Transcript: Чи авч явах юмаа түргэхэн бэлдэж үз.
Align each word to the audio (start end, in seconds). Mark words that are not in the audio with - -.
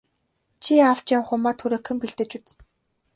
Чи 0.63 0.73
авч 0.91 1.07
явах 1.17 1.29
юмаа 1.35 1.53
түргэхэн 1.59 1.97
бэлдэж 2.01 2.31
үз. 2.37 2.47